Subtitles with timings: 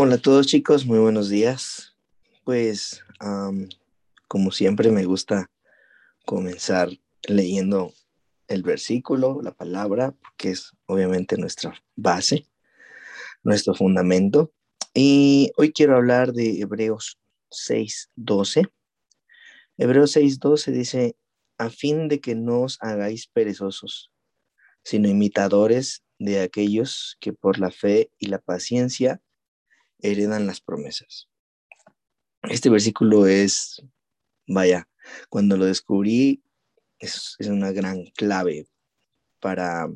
[0.00, 1.96] Hola a todos chicos, muy buenos días.
[2.44, 3.02] Pues
[4.28, 5.50] como siempre me gusta
[6.24, 6.88] comenzar
[7.26, 7.92] leyendo
[8.46, 12.46] el versículo, la palabra, que es obviamente nuestra base,
[13.42, 14.52] nuestro fundamento.
[14.94, 17.18] Y hoy quiero hablar de Hebreos
[17.50, 18.70] 6:12.
[19.78, 21.16] Hebreos 6:12 dice,
[21.58, 24.12] a fin de que no os hagáis perezosos,
[24.84, 29.20] sino imitadores de aquellos que por la fe y la paciencia
[30.00, 31.28] heredan las promesas.
[32.42, 33.82] Este versículo es,
[34.46, 34.88] vaya,
[35.28, 36.42] cuando lo descubrí,
[36.98, 38.66] es, una gran clave
[39.40, 39.88] para,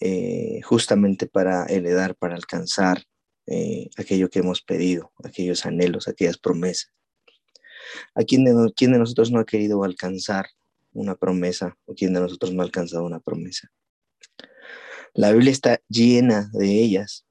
[0.00, 3.04] eh, justamente para heredar, para alcanzar
[3.46, 6.92] eh, aquello que hemos pedido, aquellos anhelos, aquellas promesas.
[8.14, 10.46] ¿A quién de, quién de nosotros no ha querido alcanzar
[10.92, 13.70] una promesa o quién de nosotros no ha alcanzado una promesa?
[15.14, 17.26] La Biblia está llena de ellas,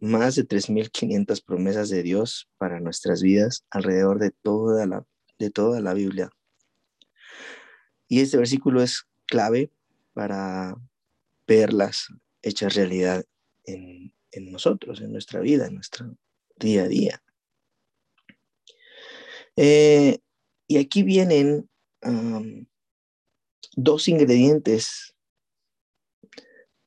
[0.00, 5.06] más de 3.500 promesas de Dios para nuestras vidas alrededor de toda la,
[5.38, 6.30] de toda la Biblia.
[8.08, 9.70] Y este versículo es clave
[10.12, 10.76] para
[11.46, 12.08] verlas
[12.42, 13.24] hechas realidad
[13.64, 16.16] en, nosotros, en nuestra vida, en nuestro
[16.56, 17.22] día a día.
[19.56, 20.18] Eh,
[20.68, 21.68] y aquí vienen
[23.74, 25.15] dos ingredientes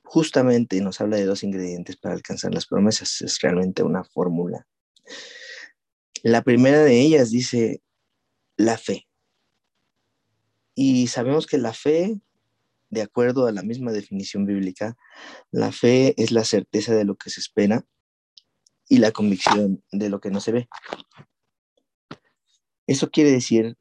[0.09, 3.21] justamente nos habla de dos ingredientes para alcanzar las promesas.
[3.21, 4.66] Es realmente una fórmula.
[6.23, 7.83] La primera de ellas dice
[8.57, 9.07] la fe.
[10.73, 12.19] Y sabemos que la fe,
[12.89, 14.97] de acuerdo a la misma definición bíblica,
[15.51, 17.85] la fe es la certeza de lo que se espera
[18.88, 20.69] y la convicción de lo que no se ve.
[22.88, 23.77] Eso quiere decir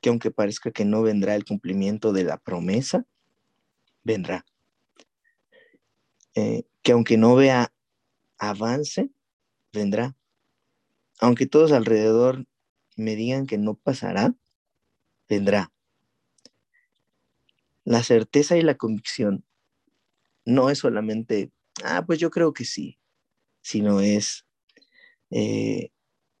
[0.00, 3.06] que aunque parezca que no vendrá el cumplimiento de la promesa,
[4.02, 4.44] vendrá.
[6.34, 7.72] Eh, que aunque no vea
[8.38, 9.10] avance,
[9.72, 10.16] vendrá.
[11.20, 12.46] Aunque todos alrededor
[12.96, 14.34] me digan que no pasará,
[15.28, 15.72] vendrá.
[17.84, 19.44] La certeza y la convicción
[20.44, 21.52] no es solamente,
[21.84, 22.98] ah, pues yo creo que sí,
[23.60, 24.46] sino es
[25.30, 25.90] eh,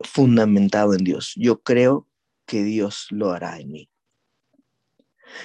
[0.00, 1.32] fundamentado en Dios.
[1.36, 2.08] Yo creo
[2.46, 3.90] que Dios lo hará en mí.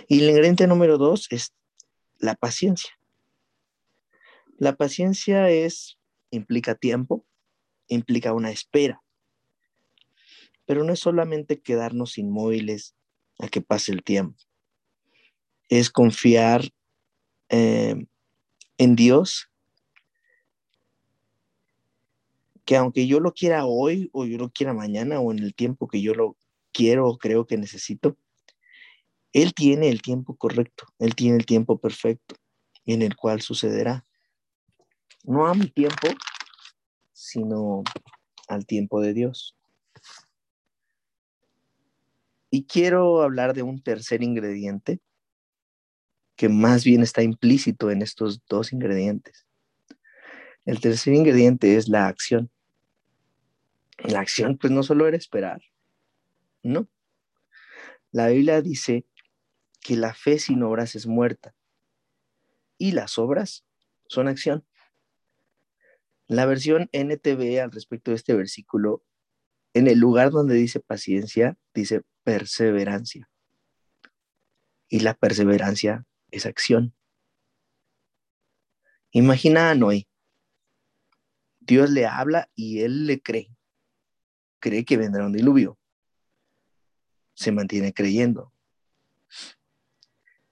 [0.07, 1.53] Y el ingrediente número dos es
[2.17, 2.98] la paciencia.
[4.59, 5.97] La paciencia es,
[6.31, 7.25] implica tiempo,
[7.87, 9.01] implica una espera,
[10.65, 12.93] pero no es solamente quedarnos inmóviles
[13.39, 14.37] a que pase el tiempo,
[15.69, 16.73] es confiar
[17.47, 18.05] eh,
[18.77, 19.49] en Dios,
[22.65, 25.87] que aunque yo lo quiera hoy o yo lo quiera mañana o en el tiempo
[25.87, 26.35] que yo lo
[26.73, 28.17] quiero o creo que necesito,
[29.31, 32.35] Él tiene el tiempo correcto, Él tiene el tiempo perfecto
[32.85, 34.05] en el cual sucederá
[35.29, 36.07] no a mi tiempo,
[37.13, 37.83] sino
[38.47, 39.55] al tiempo de Dios.
[42.49, 44.99] Y quiero hablar de un tercer ingrediente
[46.35, 49.45] que más bien está implícito en estos dos ingredientes.
[50.65, 52.49] El tercer ingrediente es la acción.
[53.99, 55.61] La acción, pues no solo era esperar,
[56.63, 56.87] no.
[58.11, 59.05] La Biblia dice
[59.79, 61.53] que la fe sin obras es muerta
[62.79, 63.63] y las obras
[64.07, 64.65] son acción.
[66.29, 69.03] La versión NTV al respecto de este versículo,
[69.73, 73.27] en el lugar donde dice paciencia, dice perseverancia.
[74.89, 76.93] Y la perseverancia es acción.
[79.09, 80.07] Imagina a Noé.
[81.61, 83.49] Dios le habla y él le cree.
[84.59, 85.79] Cree que vendrá un diluvio.
[87.33, 88.53] Se mantiene creyendo.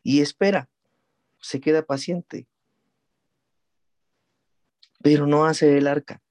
[0.01, 0.71] Y espera.
[1.39, 2.47] Se queda paciente
[5.09, 6.21] pero no hace el arca.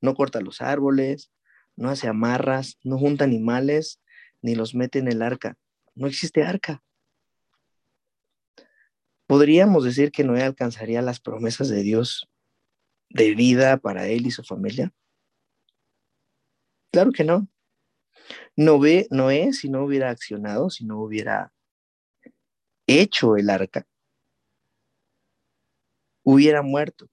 [0.00, 1.30] No corta los árboles,
[1.76, 4.02] no hace amarras, no junta animales,
[4.42, 5.56] ni los mete en el arca.
[5.94, 6.82] No existe arca.
[9.28, 12.28] ¿Podríamos decir que Noé alcanzaría las promesas de Dios
[13.10, 14.92] de vida para él y su familia?
[16.90, 17.46] Claro que no.
[18.56, 21.52] Noé, Noé si no hubiera accionado, si no hubiera
[22.88, 23.86] hecho el arca,
[26.24, 27.08] hubiera muerto.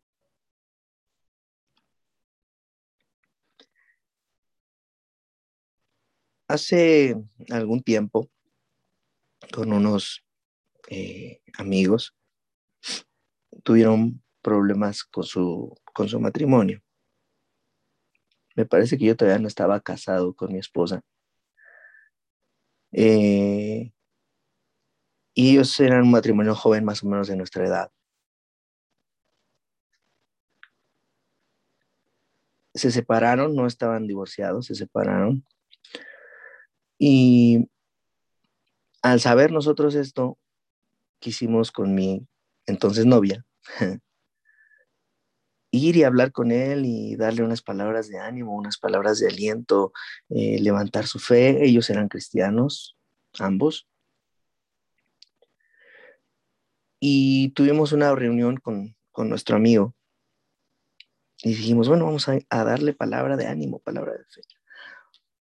[6.53, 7.15] Hace
[7.50, 8.29] algún tiempo,
[9.51, 10.23] con unos
[10.88, 12.15] eh, amigos,
[13.63, 16.79] tuvieron problemas con su, con su matrimonio.
[18.55, 21.01] Me parece que yo todavía no estaba casado con mi esposa.
[22.91, 23.91] Eh,
[25.33, 27.91] y ellos eran un matrimonio joven más o menos de nuestra edad.
[32.75, 35.44] se separaron, no estaban divorciados, se separaron.
[37.05, 37.69] Y
[39.01, 40.38] al saber nosotros esto,
[41.19, 42.25] quisimos con mi
[42.65, 43.45] entonces novia
[45.71, 49.91] ir y hablar con él y darle unas palabras de ánimo, unas palabras de aliento,
[50.29, 51.65] eh, levantar su fe.
[51.65, 52.95] Ellos eran cristianos,
[53.38, 53.85] ambos.
[57.01, 59.94] Y tuvimos una reunión con, con nuestro amigo
[61.44, 64.41] y dijimos, bueno, vamos a, darle palabra de ánimo, palabra de fe.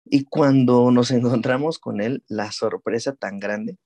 [0.04, 3.78] Y cuando nos encontramos con él, la sorpresa tan grande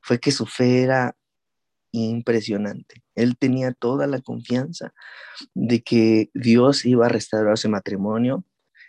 [0.00, 1.16] fue que su fe era
[1.92, 3.02] impresionante.
[3.14, 4.92] Él tenía toda la confianza
[5.54, 8.44] de que Dios iba a restaurar ese matrimonio.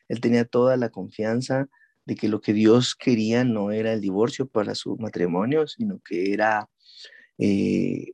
[0.07, 1.67] Él tenía toda la confianza
[2.05, 6.33] de que lo que Dios quería no era el divorcio para su matrimonio, sino que
[6.33, 6.69] era
[7.37, 8.13] eh,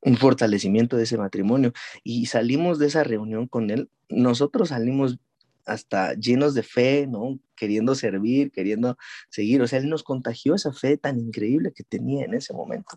[0.00, 1.72] un fortalecimiento de ese matrimonio.
[2.02, 5.18] Y salimos de esa reunión con él, nosotros salimos
[5.66, 7.38] hasta llenos de fe, ¿no?
[7.54, 8.96] Queriendo servir, queriendo
[9.28, 9.60] seguir.
[9.62, 12.96] O sea, él nos contagió esa fe tan increíble que tenía en ese momento.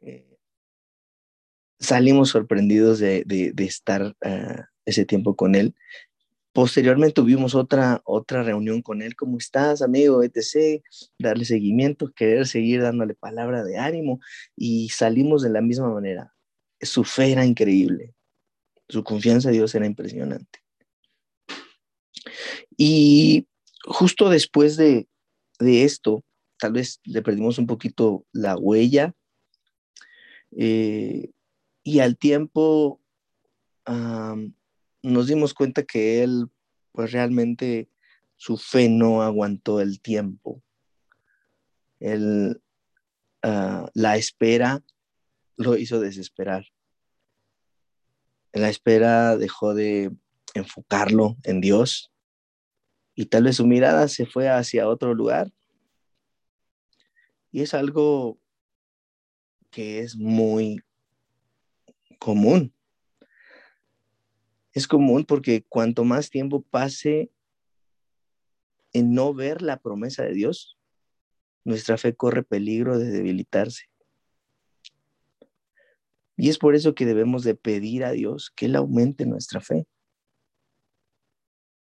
[0.00, 0.38] Eh,
[1.78, 5.74] salimos sorprendidos de, estar ah, ese tiempo con él
[6.52, 10.22] Posteriormente tuvimos otra, otra reunión con él, ¿cómo estás, amigo?
[10.22, 10.82] etc.
[11.18, 14.20] Darle seguimiento, querer seguir dándole palabra de ánimo
[14.54, 16.34] y salimos de la misma manera.
[16.78, 18.14] Su fe era increíble,
[18.92, 20.60] su confianza en Dios era impresionante.
[22.76, 23.46] Y
[23.84, 25.08] justo después de,
[25.58, 26.24] esto,
[26.58, 29.14] tal vez le perdimos un poquito la huella
[30.56, 31.30] eh,
[31.82, 33.00] y al tiempo
[35.02, 36.48] nos dimos cuenta que él,
[36.92, 37.88] pues realmente
[38.36, 40.62] su fe no aguantó el tiempo.
[41.98, 42.60] Él,
[43.42, 44.82] ah, la espera
[45.56, 46.71] lo hizo desesperar.
[48.52, 50.10] La espera dejó de
[50.54, 52.12] enfocarlo en Dios
[53.14, 55.50] y tal vez su mirada se fue hacia otro lugar.
[57.50, 58.38] Y es algo
[59.70, 60.80] que es muy
[62.18, 62.74] común
[64.72, 67.30] es común porque cuanto más tiempo pase
[68.92, 70.78] en no ver la promesa de Dios,
[71.64, 73.90] nuestra fe corre peligro de debilitarse.
[76.36, 79.86] Y es por eso que debemos de pedir a Dios que Él aumente nuestra fe.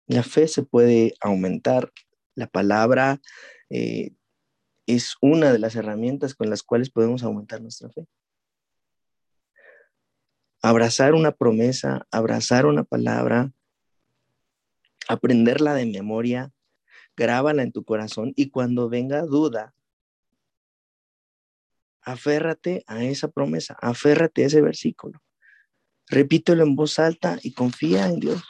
[0.08, 1.92] La fe se puede aumentar.
[2.36, 3.22] La palabra
[3.70, 4.12] eh,
[4.86, 8.08] es una de las herramientas con las cuales podemos aumentar nuestra fe
[10.66, 13.54] abrazar una promesa, abrazar una palabra,
[15.08, 16.52] aprenderla de memoria,
[17.16, 19.75] grábala en tu corazón y cuando venga duda,
[22.06, 25.20] aférrate a esa promesa, aférrate a ese versículo.
[26.08, 28.44] Repítelo en voz alta y confía en Dios.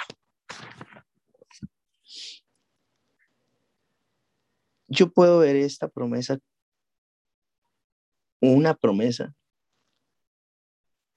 [4.88, 6.38] Yo puedo ver esta promesa,
[8.42, 9.34] una promesa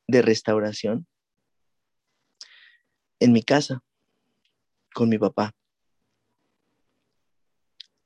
[0.07, 1.07] de restauración
[3.21, 3.83] en mi casa
[4.95, 5.53] con mi papá.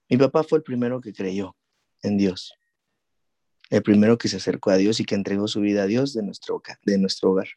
[0.08, 1.56] Mi papá fue el primero que creyó
[2.02, 2.52] en Dios,
[3.72, 6.22] el primero que se acercó a Dios y que entregó su vida a Dios de
[6.22, 7.48] nuestro, de nuestro hogar.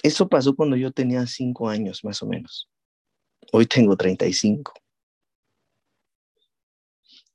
[0.00, 2.70] Eso pasó cuando yo tenía cinco años más o menos.
[3.50, 4.72] Hoy tengo 35.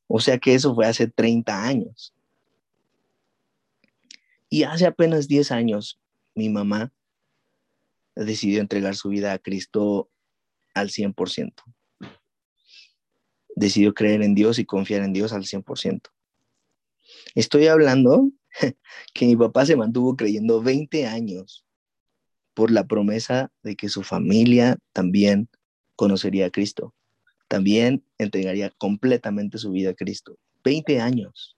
[0.07, 2.13] O sea que eso fue hace 30 años.
[4.49, 5.99] Y hace apenas 10 años,
[6.35, 6.93] mi mamá
[8.15, 10.09] decidió entregar su vida a Cristo
[10.73, 11.74] al 100%.
[13.55, 16.01] Decidió creer en Dios y confiar en Dios al 100%.
[17.35, 18.31] Estoy hablando
[19.13, 21.65] que mi papá se mantuvo creyendo 20 años
[22.53, 25.49] por la promesa de que su familia también
[25.95, 26.93] conocería a Cristo.
[27.47, 30.37] También entregaría completamente su vida a Cristo.
[30.63, 31.57] 20 años.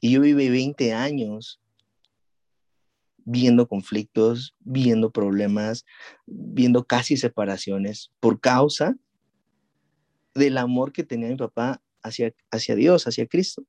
[0.00, 1.60] Y yo viví 20 años
[3.24, 5.84] viendo conflictos, viendo problemas,
[6.26, 8.96] viendo casi separaciones por causa
[10.34, 13.64] del amor que tenía mi papá hacia, hacia Dios, hacia Cristo.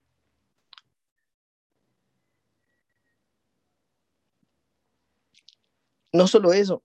[6.11, 6.83] No solo eso,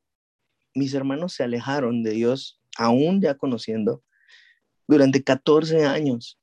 [0.74, 4.02] mis hermanos se alejaron de Dios, aún ya conociendo,
[4.86, 6.38] durante 14 años.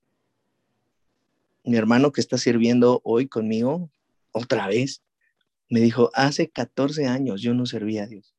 [1.64, 3.90] Mi hermano que está sirviendo hoy conmigo,
[4.32, 5.02] otra vez,
[5.68, 8.35] me dijo, hace 14 años yo no servía a Dios.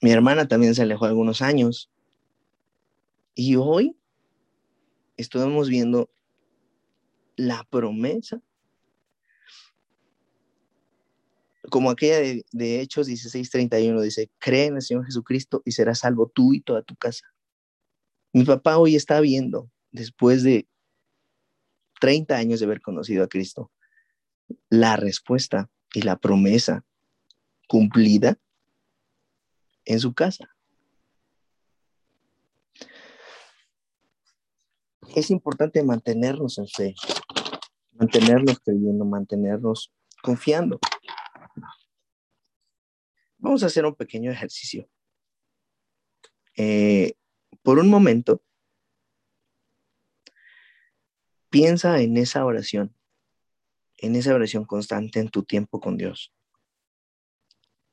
[0.00, 1.90] Mi hermana también se alejó algunos años.
[3.34, 3.96] Y hoy
[5.16, 6.10] estuvimos viendo
[7.36, 8.42] la promesa
[11.68, 16.28] como aquella de, de Hechos 16:31 dice, cree en el Señor Jesucristo y serás salvo
[16.28, 17.26] tú y toda tu casa.
[18.32, 20.66] Mi papá hoy está viendo, después de
[22.00, 23.70] 30 años de haber conocido a Cristo,
[24.70, 26.84] la respuesta y la promesa
[27.66, 28.38] cumplida
[29.88, 30.54] en su casa.
[35.16, 36.94] Es importante mantenernos en fe,
[37.92, 39.90] mantenernos creyendo, mantenernos
[40.22, 40.78] confiando.
[43.38, 44.86] Vamos a hacer un pequeño ejercicio.
[46.54, 47.14] Eh,
[47.62, 48.42] por un momento,
[51.48, 52.94] piensa en esa oración,
[53.96, 56.30] en esa oración constante en tu tiempo con Dios,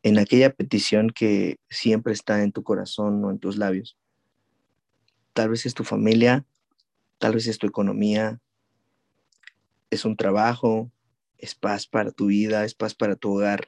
[0.05, 3.97] en aquella petición que siempre está en tu corazón o en tus labios.
[5.33, 6.45] Tal vez es tu familia,
[7.17, 8.39] tal vez es tu economía,
[9.89, 10.91] es un trabajo,
[11.39, 13.67] es paz para tu vida, es paz para tu hogar.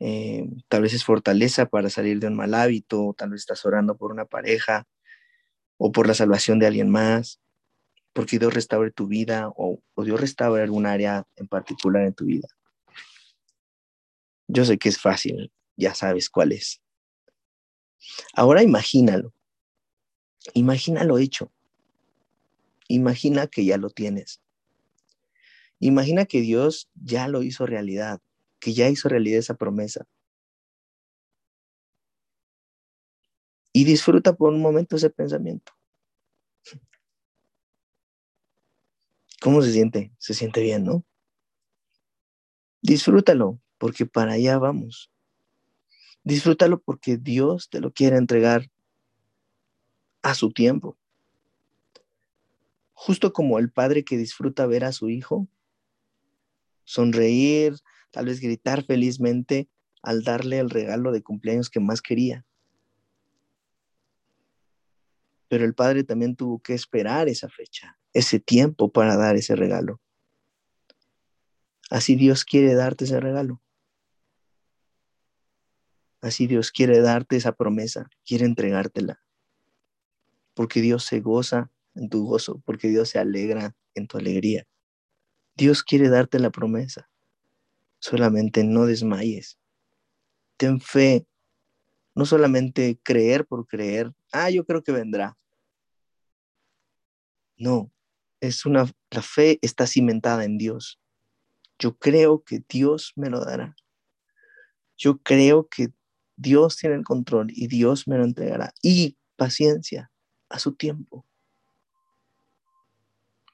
[0.00, 3.98] Eh, tal vez es fortaleza para salir de un mal hábito, tal vez estás orando
[3.98, 4.86] por una pareja
[5.76, 7.38] o por la salvación de alguien más,
[8.14, 12.24] porque Dios restaure tu vida o, o Dios restaure algún área en particular en tu
[12.24, 12.48] vida.
[14.48, 16.80] Yo sé que es fácil, ya sabes cuál es.
[18.32, 19.34] Ahora imagínalo,
[20.54, 21.52] imagínalo hecho,
[22.88, 24.40] imagina que ya lo tienes.
[25.80, 28.20] Imagina que Dios ya lo hizo realidad,
[28.58, 30.06] que ya hizo realidad esa promesa.
[33.72, 35.72] Y disfruta por un momento ese pensamiento.
[39.40, 40.10] ¿Cómo se siente?
[40.18, 41.04] Se siente bien, ¿no?
[42.82, 45.10] Disfrútalo, porque para allá vamos.
[46.24, 48.70] Disfrútalo porque Dios te lo quiere entregar
[50.22, 50.98] a su tiempo.
[52.92, 55.48] Justo como el padre que disfruta ver a su hijo
[56.88, 57.76] sonreír,
[58.10, 59.68] tal vez gritar felizmente
[60.02, 62.46] al darle el regalo de cumpleaños que más quería.
[65.48, 70.00] Pero el padre también tuvo que esperar esa fecha, ese tiempo para dar ese regalo.
[71.90, 73.60] Así Dios quiere darte ese regalo.
[76.20, 79.22] Así Dios quiere darte esa promesa, quiere entregártela.
[80.54, 84.66] Porque Dios se goza en tu gozo, porque Dios se alegra en tu alegría.
[85.54, 87.10] Dios quiere darte la promesa.
[88.00, 89.58] Solamente no desmayes.
[90.56, 91.26] Ten fe.
[92.14, 94.12] No solamente creer por creer.
[94.32, 95.36] Ah, yo creo que vendrá.
[97.56, 97.92] No,
[98.40, 101.00] es una la fe está cimentada en Dios.
[101.78, 103.74] Yo creo que Dios me lo dará.
[104.96, 105.92] Yo creo que
[106.38, 108.72] Dios tiene el control y Dios me lo entregará.
[108.80, 110.10] Y paciencia
[110.48, 111.26] a su tiempo.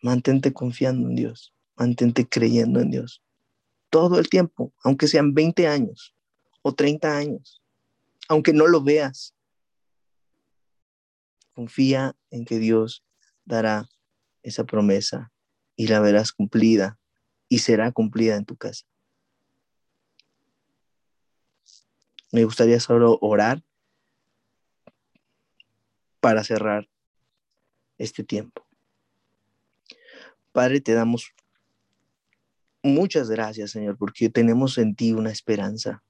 [0.03, 1.55] Mantente confiando en Dios.
[1.77, 3.23] Mantente creyendo en Dios.
[3.89, 6.15] Todo el tiempo, aunque sean 20 años
[6.61, 7.63] o 30 años,
[8.29, 9.35] aunque no lo veas.
[11.55, 13.03] Confía en que Dios
[13.47, 13.89] dará
[14.43, 15.33] esa promesa
[15.75, 16.99] y la verás cumplida
[17.49, 18.85] y será cumplida en tu casa.
[22.35, 23.63] Me gustaría solo orar
[26.19, 26.89] para cerrar
[27.97, 28.67] este tiempo.
[30.51, 31.33] Padre, te damos
[32.83, 36.03] Muchas gracias, Señor, porque tenemos en ti una esperanza.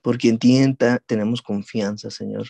[0.00, 0.58] Porque en ti
[1.04, 2.48] tenemos confianza, Señor.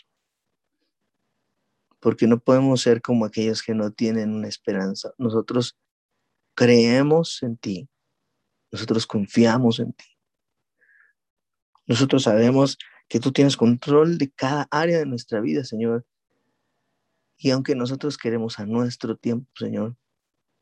[1.98, 5.12] Porque no podemos ser como aquellos que no tienen una esperanza.
[5.18, 5.76] Nosotros
[6.54, 7.88] creemos en ti.
[8.70, 10.11] Nosotros confiamos en ti.
[11.86, 16.06] Nosotros sabemos que tú tienes control de cada área de nuestra vida, Señor.
[17.36, 19.96] Y aunque nosotros queremos a nuestro tiempo, Señor,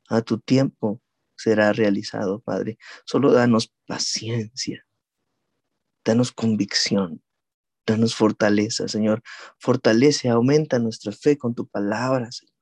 [0.09, 1.00] a tu tiempo,
[1.37, 2.79] será realizado, Padre.
[3.05, 4.87] Solo danos paciencia,
[6.05, 7.23] danos convicción,
[7.87, 9.23] danos fortaleza, Señor.
[9.59, 12.57] Fortalece, aumenta nuestra fe con tu palabra, Señor,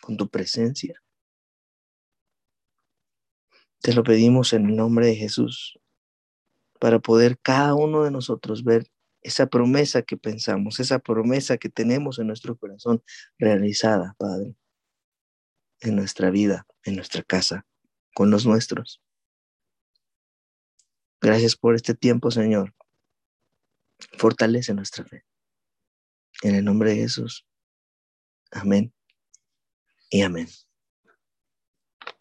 [0.00, 1.02] con tu presencia.
[3.80, 5.78] Te lo pedimos en el nombre de Jesús,
[6.82, 12.18] para poder cada uno de nosotros ver esa promesa que pensamos, esa promesa que tenemos
[12.18, 13.04] en nuestro corazón
[13.38, 14.56] realizada, Padre
[15.78, 17.66] en nuestra vida, en nuestra casa,
[18.14, 19.00] con los nuestros.
[21.20, 22.74] Gracias por este tiempo, Señor.
[24.18, 25.24] Fortalece nuestra fe.
[26.42, 27.46] En el nombre de Jesús.
[28.50, 28.92] Amén
[30.10, 30.48] y amén.